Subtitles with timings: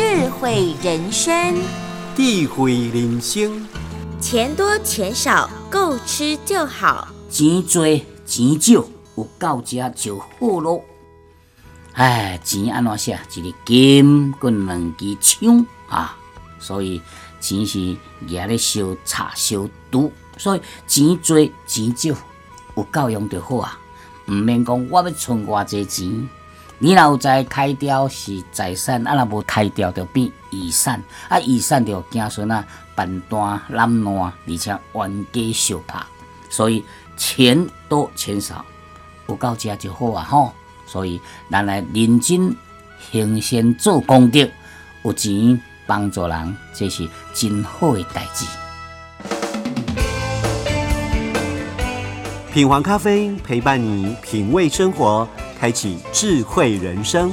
[0.00, 1.60] 智慧人生，
[2.16, 3.68] 智慧人生，
[4.18, 7.84] 钱多钱少够吃就好，钱多
[8.24, 8.82] 钱少
[9.16, 10.26] 有够食就好
[10.60, 10.82] 咯。
[11.92, 13.20] 唉，钱安怎写？
[13.34, 16.16] 一个金，跟两支枪啊！
[16.58, 17.02] 所以
[17.38, 21.36] 钱是拿咧烧茶烧毒，所以钱多
[21.66, 22.16] 钱少
[22.74, 23.78] 有够用就好啊！
[24.26, 26.26] 毋免讲我要存偌济钱。
[26.82, 30.98] 你若有在开掉是财产，啊若无开掉就变遗产，
[31.28, 36.00] 啊遗产就子孙啊办单揽烂，而且冤家相拍，
[36.48, 36.82] 所以
[37.18, 38.64] 钱多钱少
[39.28, 40.54] 有够食就好啊吼！
[40.86, 42.56] 所以咱来认真
[43.12, 44.48] 行善做功德，
[45.02, 48.46] 有钱帮助人，这是真好的代志。
[52.54, 55.28] 品皇咖啡陪伴你品味生活。
[55.60, 57.30] 开启智慧人生。